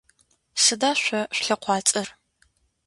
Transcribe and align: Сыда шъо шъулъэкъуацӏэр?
Сыда 0.63 0.91
шъо 1.03 1.21
шъулъэкъуацӏэр? 1.35 2.07